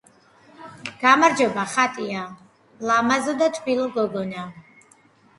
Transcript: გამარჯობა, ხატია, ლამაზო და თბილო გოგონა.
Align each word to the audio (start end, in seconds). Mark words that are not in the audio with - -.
გამარჯობა, 1.01 1.65
ხატია, 1.73 2.23
ლამაზო 2.91 3.35
და 3.43 3.49
თბილო 3.59 3.85
გოგონა. 3.99 4.47